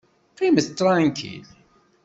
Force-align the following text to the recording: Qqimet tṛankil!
Qqimet 0.31 0.67
tṛankil! 0.69 1.47